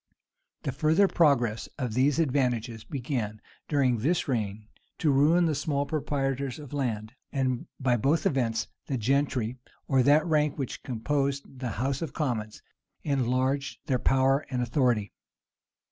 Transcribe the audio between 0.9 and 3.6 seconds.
progress of these advantages began,